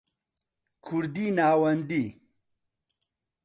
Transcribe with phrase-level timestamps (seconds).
[0.85, 2.05] کوردیی ناوەندی